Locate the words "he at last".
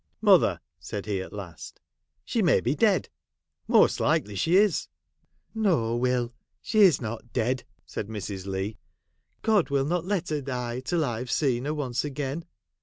1.05-1.79